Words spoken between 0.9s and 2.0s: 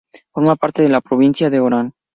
provincia de Orán.